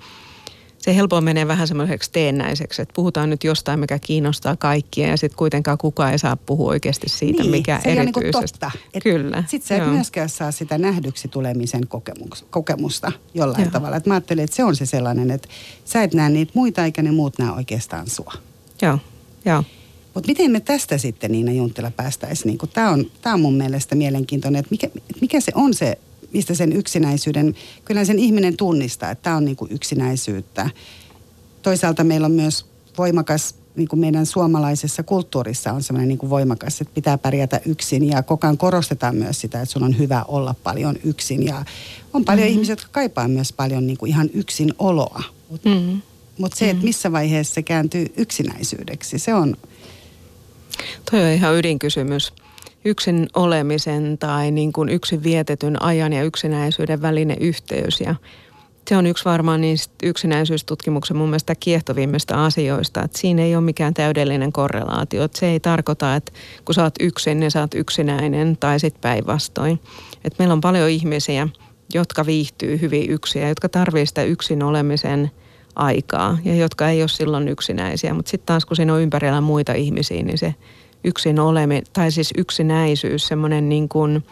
[0.85, 5.37] se helpoin menee vähän semmoiseksi teennäiseksi, että puhutaan nyt jostain, mikä kiinnostaa kaikkia ja sitten
[5.37, 8.39] kuitenkaan kukaan ei saa puhua oikeasti siitä, niin, mikä se erityisesti.
[8.39, 8.71] Niin totta.
[8.93, 9.43] Et Kyllä.
[9.47, 13.71] Sitten sä et myöskään saa sitä nähdyksi tulemisen kokemus, kokemusta jollain joo.
[13.71, 13.97] tavalla.
[13.97, 15.47] Et mä ajattelin, että se on se sellainen, että
[15.85, 18.33] sä et näe niitä muita eikä ne muut näe oikeastaan sua.
[18.81, 18.99] Joo,
[19.45, 19.63] joo.
[20.13, 22.47] Mutta miten me tästä sitten Niina Junttila päästäisiin?
[22.47, 24.89] Niin Tämä on, tää on mun mielestä mielenkiintoinen, että mikä,
[25.21, 25.97] mikä se on se,
[26.33, 30.69] mistä sen yksinäisyyden, kyllä sen ihminen tunnistaa, että tämä on niin kuin yksinäisyyttä.
[31.61, 32.65] Toisaalta meillä on myös
[32.97, 38.07] voimakas, niin kuin meidän suomalaisessa kulttuurissa on semmoinen niin kuin voimakas, että pitää pärjätä yksin
[38.07, 41.45] ja koko ajan korostetaan myös sitä, että sun on hyvä olla paljon yksin.
[41.45, 41.65] Ja
[42.13, 42.53] on paljon mm-hmm.
[42.53, 45.23] ihmisiä, jotka kaipaa myös paljon niin kuin ihan yksin oloa.
[45.49, 46.01] Mutta mm-hmm.
[46.37, 46.85] mut se, että mm-hmm.
[46.85, 49.57] missä vaiheessa se kääntyy yksinäisyydeksi, se on,
[51.11, 52.33] Toi on ihan ydinkysymys.
[52.85, 58.01] Yksin olemisen tai niin kuin yksin vietetyn ajan ja yksinäisyyden välinen yhteys.
[58.01, 58.15] Ja
[58.87, 63.93] se on yksi varmaan niistä yksinäisyystutkimuksen mun mielestä kiehtovimmista asioista, että siinä ei ole mikään
[63.93, 65.23] täydellinen korrelaatio.
[65.23, 66.31] Että se ei tarkoita, että
[66.65, 69.79] kun sä oot yksin, niin sä oot yksinäinen tai sitten päinvastoin.
[70.23, 71.47] Että meillä on paljon ihmisiä,
[71.93, 75.31] jotka viihtyy hyvin yksin ja jotka tarvitsevat sitä yksin olemisen–
[75.75, 78.13] aikaa ja jotka ei ole silloin yksinäisiä.
[78.13, 80.55] Mutta sitten taas kun siinä on ympärillä muita ihmisiä, niin se
[81.05, 84.23] yksin olemi, tai siis yksinäisyys, semmoinen niin kuin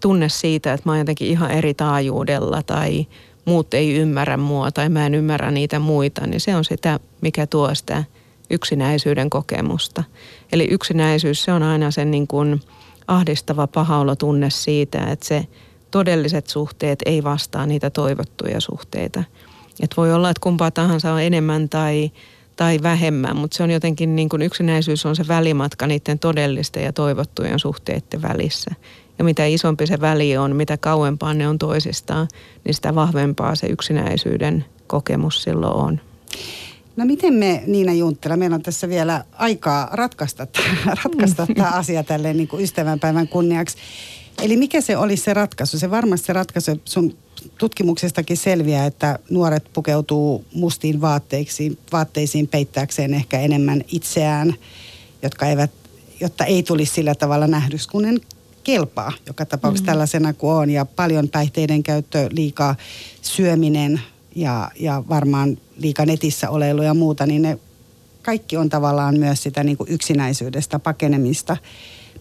[0.00, 3.06] tunne siitä, että mä oon jotenkin ihan eri taajuudella tai
[3.44, 7.46] muut ei ymmärrä mua tai mä en ymmärrä niitä muita, niin se on sitä, mikä
[7.46, 8.04] tuo sitä
[8.50, 10.04] yksinäisyyden kokemusta.
[10.52, 12.60] Eli yksinäisyys, se on aina sen niin kuin
[13.06, 15.46] ahdistava paha tunne siitä, että se
[15.90, 19.24] todelliset suhteet ei vastaa niitä toivottuja suhteita–
[19.80, 22.10] et voi olla, että kumpaa tahansa on enemmän tai,
[22.58, 26.92] tai vähemmän, mutta se on jotenkin niin kuin yksinäisyys on se välimatka niiden todellisten ja
[26.92, 28.70] toivottujen suhteiden välissä.
[29.18, 32.28] Ja mitä isompi se väli on, mitä kauempaa ne on toisistaan,
[32.64, 36.00] niin sitä vahvempaa se yksinäisyyden kokemus silloin on.
[36.96, 40.46] No miten me, Niina Junttila, meillä on tässä vielä aikaa ratkaista,
[41.04, 43.76] ratkaista tämä asia tälleen niin kuin ystävänpäivän kunniaksi.
[44.42, 45.78] Eli mikä se olisi se ratkaisu?
[45.78, 47.16] Se varmasti se ratkaisu sun
[47.58, 54.54] tutkimuksestakin selviää, että nuoret pukeutuu mustiin vaatteisiin, vaatteisiin peittääkseen ehkä enemmän itseään,
[55.22, 55.70] jotka eivät,
[56.20, 58.20] jotta ei tulisi sillä tavalla nähdyksi, kun en
[58.64, 59.86] kelpaa joka tapauksessa mm.
[59.86, 60.70] tällaisena kuin on.
[60.70, 62.76] Ja paljon päihteiden käyttö, liikaa
[63.22, 64.00] syöminen
[64.34, 67.58] ja, ja varmaan liika netissä oleilu ja muuta, niin ne
[68.22, 71.56] kaikki on tavallaan myös sitä niin kuin yksinäisyydestä pakenemista.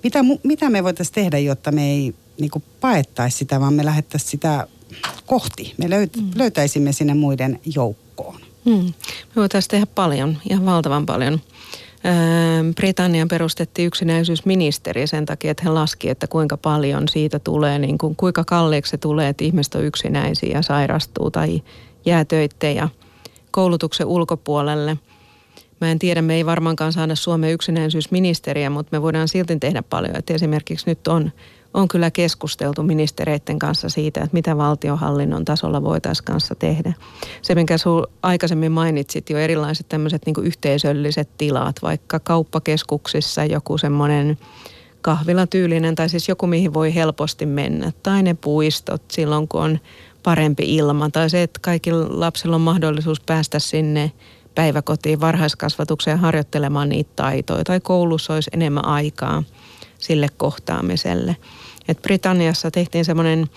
[0.03, 4.31] Mitä, mitä me voitaisiin tehdä, jotta me ei niin kuin paettaisi sitä, vaan me lähettäisiin
[4.31, 4.67] sitä
[5.25, 5.73] kohti.
[5.77, 6.29] Me löyt, mm.
[6.35, 8.39] löytäisimme sinne muiden joukkoon.
[8.65, 8.93] Hmm.
[9.35, 11.41] Me voitaisiin tehdä paljon, ihan valtavan paljon.
[12.05, 17.97] Öö, Britannian perustettiin yksinäisyysministeri sen takia, että he laski, että kuinka paljon siitä tulee, niin
[17.97, 21.61] kuin, kuinka kalliiksi se tulee, että ihmiset on yksinäisiä ja sairastuu tai
[22.05, 22.89] jää töitte ja
[23.51, 24.97] koulutuksen ulkopuolelle.
[25.81, 30.15] Mä en tiedä, me ei varmaankaan saada Suomen yksinäisyysministeriä, mutta me voidaan silti tehdä paljon.
[30.15, 31.31] Että esimerkiksi nyt on
[31.73, 36.93] on kyllä keskusteltu ministereiden kanssa siitä, että mitä valtiohallinnon tasolla voitaisiin kanssa tehdä.
[37.41, 44.37] Se, minkä sinun aikaisemmin mainitsit jo, erilaiset tämmöiset niin yhteisölliset tilat, vaikka kauppakeskuksissa joku semmoinen
[45.01, 47.91] kahvilatyylinen tai siis joku, mihin voi helposti mennä.
[48.03, 49.79] Tai ne puistot silloin, kun on
[50.23, 51.09] parempi ilma.
[51.09, 54.11] Tai se, että kaikilla lapsilla on mahdollisuus päästä sinne
[54.55, 57.63] päiväkotiin varhaiskasvatukseen harjoittelemaan niitä taitoja.
[57.63, 59.43] Tai koulussa olisi enemmän aikaa
[59.99, 61.35] sille kohtaamiselle.
[61.87, 63.47] Et Britanniassa tehtiin semmoinen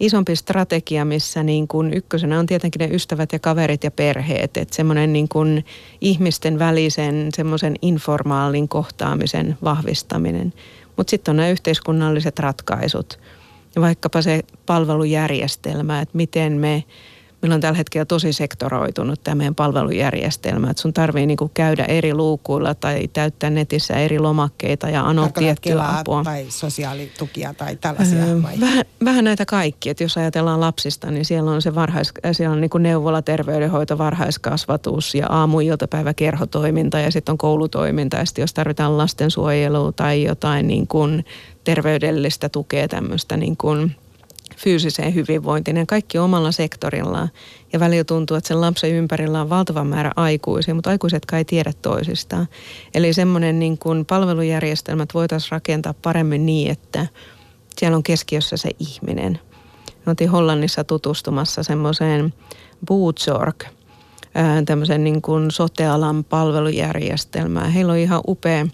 [0.00, 4.56] isompi strategia, missä niin kuin ykkösenä on tietenkin ne ystävät ja kaverit ja perheet.
[4.56, 5.64] Että semmoinen niin kuin
[6.00, 10.52] ihmisten välisen semmoisen informaalin kohtaamisen vahvistaminen.
[10.96, 13.18] Mutta sitten on nämä yhteiskunnalliset ratkaisut.
[13.74, 16.84] Ja vaikkapa se palvelujärjestelmä, että miten me
[17.42, 22.14] meillä on tällä hetkellä tosi sektoroitunut tämä meidän palvelujärjestelmä, että sun tarvii niinku käydä eri
[22.14, 26.24] luukuilla tai täyttää netissä eri lomakkeita ja anoa tiettyä apua.
[26.24, 28.60] tai sosiaalitukia tai tällaisia öö, vai?
[28.60, 32.60] Vähän, vähän näitä kaikki, että jos ajatellaan lapsista, niin siellä on se varhais, siellä on
[32.60, 38.54] niinku neuvola, terveydenhoito, varhaiskasvatus ja aamu, iltapäivä, kerhotoiminta ja sitten on koulutoiminta ja sitten jos
[38.54, 41.24] tarvitaan lastensuojelua tai jotain niin kuin
[41.64, 43.96] terveydellistä tukea tämmöistä niin kuin–
[44.58, 47.30] fyysiseen hyvinvointiin ja kaikki omalla sektorillaan.
[47.72, 51.72] Ja välillä tuntuu, että sen lapsen ympärillä on valtava määrä aikuisia, mutta aikuisetkaan ei tiedä
[51.82, 52.48] toisistaan.
[52.94, 57.06] Eli semmoinen niin kuin palvelujärjestelmät voitaisiin rakentaa paremmin niin, että
[57.76, 59.40] siellä on keskiössä se ihminen.
[60.06, 62.34] Me oltiin Hollannissa tutustumassa semmoiseen
[62.86, 63.64] Bootsorg,
[64.66, 67.70] tämmöisen niin kuin sotealan palvelujärjestelmään.
[67.70, 68.66] Heillä on ihan upea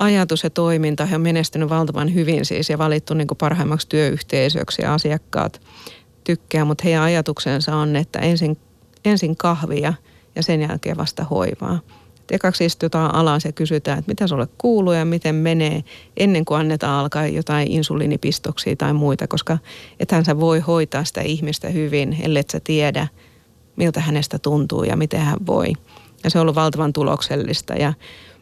[0.00, 1.06] ajatus ja toiminta.
[1.06, 5.60] He on menestynyt valtavan hyvin siis ja valittu niin kuin parhaimmaksi työyhteisöksi ja asiakkaat
[6.24, 8.58] tykkää, mutta heidän ajatuksensa on, että ensin,
[9.04, 9.94] ensin kahvia
[10.36, 11.80] ja sen jälkeen vasta hoivaa.
[12.30, 15.84] Ekaksi istutaan alas ja kysytään, että mitä sulle kuuluu ja miten menee
[16.16, 19.58] ennen kuin annetaan alkaa jotain insuliinipistoksia tai muita, koska
[20.00, 23.08] ethän sä voi hoitaa sitä ihmistä hyvin, ellei sä tiedä,
[23.76, 25.72] miltä hänestä tuntuu ja miten hän voi.
[26.24, 27.92] Ja se on ollut valtavan tuloksellista ja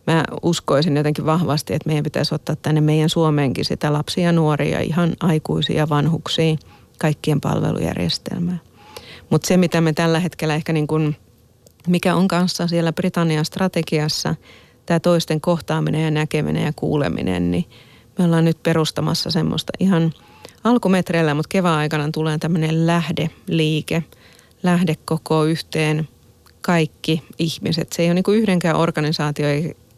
[0.08, 5.12] mä uskoisin jotenkin vahvasti, että meidän pitäisi ottaa tänne meidän Suomeenkin sitä lapsia nuoria, ihan
[5.20, 6.56] aikuisia, vanhuksia,
[6.98, 8.58] kaikkien palvelujärjestelmää.
[9.30, 11.16] Mutta se, mitä me tällä hetkellä ehkä niin kuin,
[11.86, 14.34] mikä on kanssa siellä Britannian strategiassa,
[14.86, 17.64] tämä toisten kohtaaminen ja näkeminen ja kuuleminen, niin
[18.18, 20.12] me ollaan nyt perustamassa semmoista ihan
[20.64, 24.04] alkumetreillä, mutta kevään aikana tulee tämmöinen lähdeliike,
[24.62, 26.08] lähde koko yhteen
[26.60, 27.92] kaikki ihmiset.
[27.92, 29.46] Se ei ole niin yhdenkään organisaatio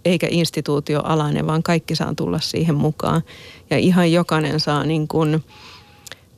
[0.04, 3.22] eikä instituutio alainen, vaan kaikki saa tulla siihen mukaan.
[3.70, 5.42] Ja ihan jokainen saa niin kuin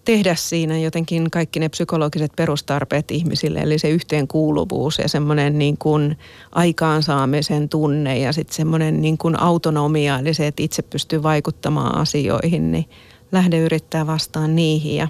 [0.05, 6.19] tehdä siinä jotenkin kaikki ne psykologiset perustarpeet ihmisille, eli se yhteenkuuluvuus ja semmoinen niin kuin
[6.53, 12.73] aikaansaamisen tunne ja sitten semmoinen niin kuin autonomia, eli se, että itse pystyy vaikuttamaan asioihin,
[12.73, 12.85] niin
[13.33, 15.09] lähde yrittää vastaan niihin ja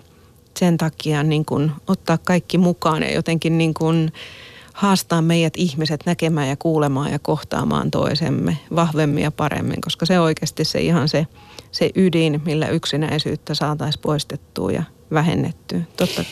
[0.59, 4.13] sen takia niin kuin ottaa kaikki mukaan ja jotenkin niin kuin
[4.73, 10.65] haastaa meidät ihmiset näkemään ja kuulemaan ja kohtaamaan toisemme vahvemmin ja paremmin, koska se oikeasti
[10.65, 11.27] se ihan se,
[11.73, 14.83] se ydin, millä yksinäisyyttä saataisiin poistettua ja
[15.13, 15.81] vähennettyä.
[15.97, 16.25] Totta.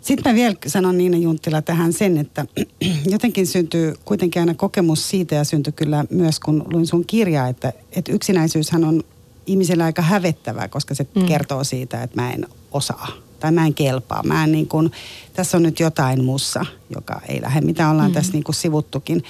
[0.00, 2.46] Sitten mä vielä sanon Niina Junttila tähän sen, että
[3.12, 7.72] jotenkin syntyy kuitenkin aina kokemus siitä ja syntyi kyllä myös kun luin sun kirjaa, että,
[7.92, 9.02] että yksinäisyyshän on
[9.46, 11.26] ihmisellä aika hävettävää, koska se mm.
[11.26, 14.22] kertoo siitä, että mä en osaa tai mä en kelpaa.
[14.22, 14.92] Mä en niin kuin,
[15.32, 18.14] tässä on nyt jotain mussa, joka ei lähde, mitä ollaan mm.
[18.14, 19.22] tässä niin kuin sivuttukin.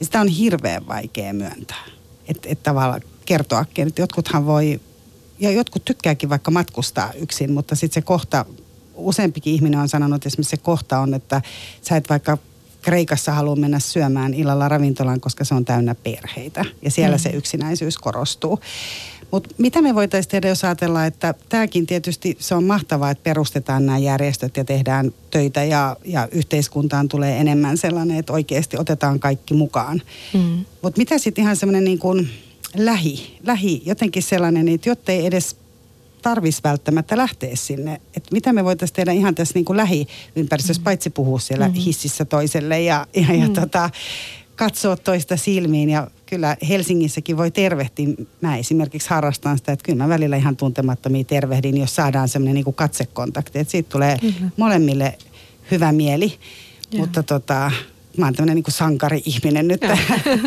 [0.00, 1.84] Ja sitä on hirveän vaikea myöntää.
[2.28, 4.80] Että et tavallaan kertoakin, että jotkuthan voi,
[5.38, 8.44] ja jotkut tykkääkin vaikka matkustaa yksin, mutta sitten se kohta,
[8.94, 11.42] useampikin ihminen on sanonut, että esimerkiksi se kohta on, että
[11.82, 12.38] sä et vaikka
[12.82, 16.64] Kreikassa halua mennä syömään illalla ravintolaan, koska se on täynnä perheitä.
[16.82, 17.20] Ja siellä mm.
[17.20, 18.60] se yksinäisyys korostuu.
[19.30, 23.86] Mutta mitä me voitaisiin tehdä, jos ajatellaan, että tämäkin tietysti se on mahtavaa, että perustetaan
[23.86, 29.54] nämä järjestöt ja tehdään töitä ja, ja yhteiskuntaan tulee enemmän sellainen, että oikeasti otetaan kaikki
[29.54, 30.02] mukaan.
[30.34, 30.64] Mm.
[30.82, 32.28] Mutta mitä sitten ihan semmoinen niin kuin
[32.76, 35.56] lähi, lähi, jotenkin sellainen, että jotta ei edes
[36.22, 38.00] tarvitsisi välttämättä lähteä sinne.
[38.16, 40.84] Että mitä me voitaisiin tehdä ihan tässä niin kuin lähiympäristössä, mm.
[40.84, 41.74] paitsi puhua siellä mm.
[41.74, 43.54] hississä toiselle ja, ja, ja mm.
[43.54, 43.90] tota,
[44.56, 48.08] katsoa toista silmiin ja kyllä Helsingissäkin voi tervehtiä.
[48.40, 52.74] Mä esimerkiksi harrastan sitä, että kyllä mä välillä ihan tuntemattomia tervehdin, jos saadaan semmoinen niin
[52.74, 53.58] katsekontakti.
[53.58, 54.50] Että siitä tulee kyllä.
[54.56, 55.18] molemmille
[55.70, 56.38] hyvä mieli.
[56.92, 56.98] Ja.
[56.98, 57.70] Mutta tota,
[58.16, 59.80] mä oon tämmöinen niin sankari-ihminen nyt.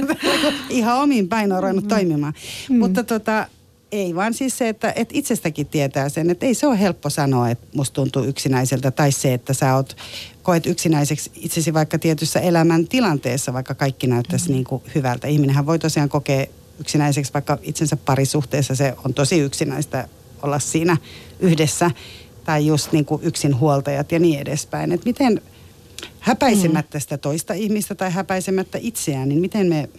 [0.70, 1.88] Ihan omin päin on mm.
[1.88, 2.34] toimimaan.
[2.70, 2.78] Mm.
[2.78, 3.48] Mutta tota,
[3.92, 7.50] ei vaan siis se, että, että itsestäkin tietää sen, että ei se ole helppo sanoa,
[7.50, 8.92] että musta tuntuu yksinäiseltä.
[8.92, 9.98] Tai se, että sä oot,
[10.44, 14.54] koet yksinäiseksi itsesi vaikka tietyssä elämän tilanteessa, vaikka kaikki näyttäisi mm.
[14.54, 15.28] niin kuin hyvältä.
[15.28, 16.46] Ihminenhän voi tosiaan kokea
[16.80, 18.76] yksinäiseksi vaikka itsensä parisuhteessa.
[18.76, 20.08] Se on tosi yksinäistä
[20.42, 20.98] olla siinä
[21.40, 21.92] yhdessä.
[22.46, 24.92] Tai just niin kuin yksinhuoltajat ja niin edespäin.
[24.92, 25.42] Että miten
[26.20, 29.90] häpäisemättä sitä toista ihmistä tai häpäisemättä itseään, niin miten me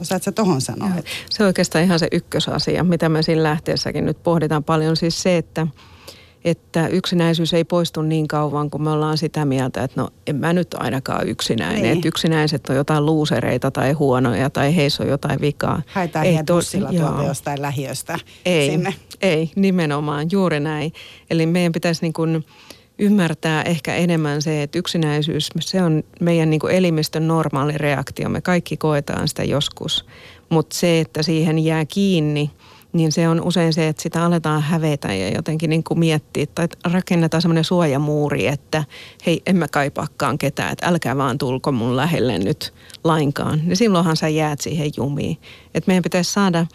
[0.00, 0.88] Osaatko sä tohon sanoa?
[0.98, 1.10] Että...
[1.30, 4.96] Se on oikeastaan ihan se ykkösasia, mitä me siinä lähteessäkin nyt pohditaan paljon.
[4.96, 5.66] Siis se, että,
[6.44, 10.52] että yksinäisyys ei poistu niin kauan, kun me ollaan sitä mieltä, että no en mä
[10.52, 11.82] nyt ainakaan yksinäinen.
[11.82, 11.92] Niin.
[11.92, 15.82] Että yksinäiset on jotain luusereita tai huonoja tai heissä on jotain vikaa.
[15.86, 18.94] Haetaan ei to- bussilla tuolta jostain lähiöstä ei, sinne.
[19.20, 20.92] Ei, nimenomaan, juuri näin.
[21.30, 22.44] Eli meidän pitäisi niin kuin
[22.98, 28.28] ymmärtää ehkä enemmän se, että yksinäisyys, se on meidän niin kuin elimistön normaali reaktio.
[28.28, 30.06] Me kaikki koetaan sitä joskus,
[30.48, 32.50] mutta se, että siihen jää kiinni,
[32.92, 36.68] niin se on usein se, että sitä aletaan hävetä ja jotenkin niin kuin miettiä tai
[36.92, 38.84] rakennetaan semmoinen suojamuuri, että
[39.26, 43.60] hei, en mä kaipaakaan ketään, että älkää vaan tulko mun lähelle nyt lainkaan.
[43.66, 45.38] Ja silloinhan sä jäät siihen jumiin.
[45.74, 46.66] Että meidän pitäisi saada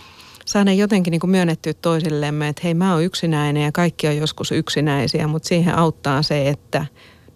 [0.46, 4.52] saada jotenkin niin kuin myönnettyä toisillemme, että hei mä oon yksinäinen ja kaikki on joskus
[4.52, 6.86] yksinäisiä, mutta siihen auttaa se, että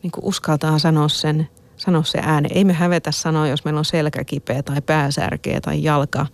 [0.03, 2.49] niin kuin uskaltaa sanoa sen, sanoa se ääni.
[2.51, 6.25] Ei me hävetä sanoa, jos meillä on selkä kipeä tai pääsärkeä tai jalka,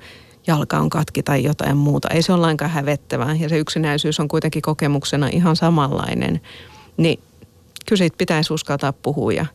[0.47, 2.09] jalka on katki tai jotain muuta.
[2.09, 6.41] Ei se ole lainkaan hävettävää ja se yksinäisyys on kuitenkin kokemuksena ihan samanlainen.
[6.97, 7.19] Niin
[7.88, 9.45] kyllä siitä pitäisi uskaltaa puhua ja,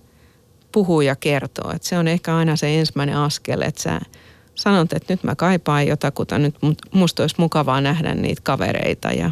[0.73, 1.73] puhua ja kertoa.
[1.75, 4.01] Että se on ehkä aina se ensimmäinen askel, että sä–
[4.59, 6.55] sanot, että nyt mä kaipaan jotakuta, nyt
[6.93, 9.31] musta olisi mukavaa nähdä niitä kavereita ja,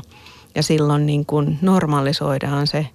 [0.55, 2.87] ja silloin niin kuin normalisoidaan se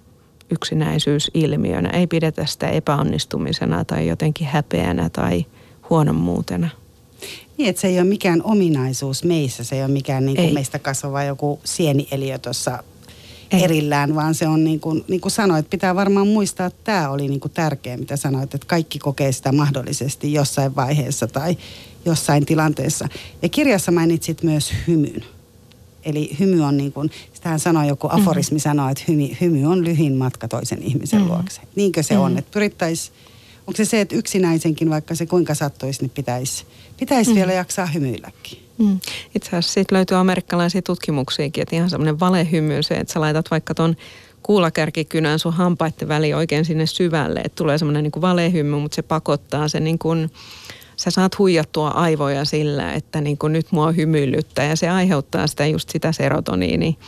[0.50, 1.90] yksinäisyys ilmiönä.
[1.90, 5.46] Ei pidetä sitä epäonnistumisena tai jotenkin häpeänä tai
[5.90, 6.68] huonommuutena.
[7.58, 10.78] Niin, että se ei ole mikään ominaisuus meissä, se ei ole mikään niin kuin meistä
[10.78, 12.82] kasvava joku sienieliö tuossa
[13.58, 17.28] erillään, vaan se on niin kuin, niin kuin sanoit, pitää varmaan muistaa, että tämä oli
[17.28, 21.56] niin kuin tärkeä, mitä sanoit, että kaikki kokee sitä mahdollisesti jossain vaiheessa tai
[22.04, 23.08] jossain tilanteessa.
[23.42, 25.24] Ja kirjassa mainitsit myös hymyn.
[26.04, 28.20] Eli hymy on niin kuin, sitähän sanoi joku mhm.
[28.20, 28.62] aforismi mm-hmm.
[28.62, 31.34] sanoo, että hymy, hymy on lyhin matka toisen ihmisen mm-hmm.
[31.34, 31.60] luokse.
[31.76, 32.24] Niinkö se mm-hmm.
[32.24, 33.16] on, että pyrittäisiin,
[33.66, 36.64] onko se se, että yksinäisenkin, vaikka se kuinka sattuisi, niin pitäisi,
[36.98, 37.38] pitäisi mm-hmm.
[37.38, 38.58] vielä jaksaa hymyilläkin.
[38.78, 39.00] Mm.
[39.34, 43.74] Itse asiassa siitä löytyy amerikkalaisia tutkimuksiakin, että ihan semmoinen valehymy se, että sä laitat vaikka
[43.74, 43.96] ton
[44.42, 49.68] kuulakärkikynän sun hampaiden väliin oikein sinne syvälle, että tulee semmoinen niin valehymy, mutta se pakottaa
[49.68, 50.30] sen niin kuin
[50.96, 55.66] sä saat huijattua aivoja sillä, että niin kuin nyt mua hymyilyttää ja se aiheuttaa sitä
[55.66, 56.98] just sitä serotoniini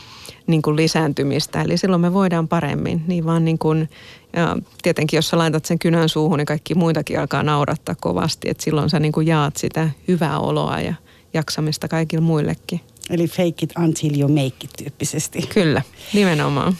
[0.47, 1.61] niin kuin lisääntymistä.
[1.61, 3.03] Eli silloin me voidaan paremmin.
[3.07, 3.89] Niin vaan niin kuin,
[4.33, 8.49] ja tietenkin jos sä laitat sen kynän suuhun, niin kaikki muitakin alkaa naurattaa kovasti.
[8.49, 10.93] Että silloin sä niin kuin jaat sitä hyvää oloa ja
[11.35, 12.81] jaksamista kaikille muillekin.
[13.09, 15.41] Eli fake it until you make it tyyppisesti.
[15.41, 15.81] Kyllä,
[16.13, 16.77] nimenomaan.